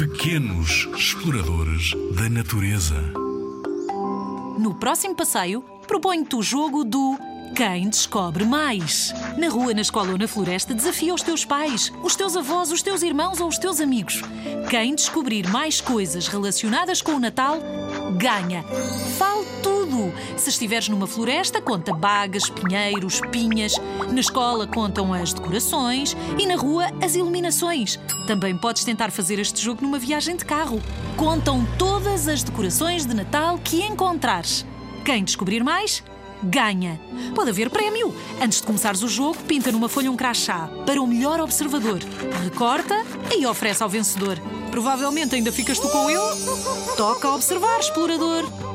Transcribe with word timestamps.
Pequenos 0.00 0.88
exploradores 0.96 1.90
da 2.16 2.26
natureza. 2.30 2.94
No 4.58 4.74
próximo 4.80 5.14
passeio, 5.14 5.62
proponho-te 5.86 6.36
o 6.36 6.42
jogo 6.42 6.84
do 6.84 7.18
Quem 7.54 7.88
Descobre 7.88 8.44
Mais. 8.44 9.12
Na 9.36 9.48
rua, 9.48 9.74
na 9.74 9.82
escola 9.82 10.12
ou 10.12 10.18
na 10.18 10.28
floresta, 10.28 10.74
desafia 10.74 11.12
os 11.12 11.22
teus 11.22 11.44
pais, 11.44 11.92
os 12.02 12.16
teus 12.16 12.36
avós, 12.36 12.70
os 12.70 12.82
teus 12.82 13.02
irmãos 13.02 13.40
ou 13.40 13.48
os 13.48 13.58
teus 13.58 13.80
amigos. 13.80 14.22
Quem 14.68 14.94
descobrir 14.94 15.48
mais 15.48 15.80
coisas 15.80 16.28
relacionadas 16.28 17.02
com 17.02 17.12
o 17.12 17.20
Natal, 17.20 17.58
ganha. 18.16 18.64
Fale 19.18 19.44
tudo! 19.62 20.12
Se 20.36 20.48
estiveres 20.48 20.88
numa 20.88 21.06
floresta, 21.06 21.60
conta 21.60 21.92
bagas, 21.92 22.48
pinheiros, 22.48 23.20
pinhas. 23.30 23.74
Na 24.10 24.20
escola, 24.20 24.66
contam 24.66 25.12
as 25.12 25.32
decorações. 25.32 26.16
E 26.38 26.46
na 26.46 26.56
rua, 26.56 26.86
as 27.02 27.14
iluminações. 27.14 27.98
Também 28.26 28.56
podes 28.56 28.84
tentar 28.84 29.10
fazer 29.10 29.38
este 29.38 29.60
jogo 29.60 29.82
numa 29.82 29.98
viagem 29.98 30.36
de 30.36 30.44
carro. 30.44 30.80
Contam 31.16 31.66
todas 31.76 32.28
as 32.28 32.42
decorações 32.42 33.04
de 33.04 33.12
Natal 33.14 33.58
que 33.58 33.82
encontrares. 33.82 34.64
Quem 35.04 35.24
descobrir 35.24 35.64
mais, 35.64 36.02
ganha. 36.42 37.00
Pode 37.34 37.50
haver 37.50 37.70
prémio. 37.70 38.14
Antes 38.40 38.60
de 38.60 38.66
começares 38.66 39.02
o 39.02 39.08
jogo, 39.08 39.38
pinta 39.46 39.72
numa 39.72 39.88
folha 39.88 40.10
um 40.10 40.16
crachá 40.16 40.68
para 40.86 41.00
o 41.00 41.06
melhor 41.06 41.40
observador. 41.40 42.00
Recorta 42.42 43.04
e 43.36 43.46
oferece 43.46 43.82
ao 43.82 43.88
vencedor. 43.88 44.38
Provavelmente 44.70 45.34
ainda 45.34 45.52
ficas 45.52 45.78
tu 45.78 45.88
com 45.88 46.08
ele. 46.08 46.20
Toca 46.96 47.28
a 47.28 47.34
observar, 47.34 47.80
explorador. 47.80 48.69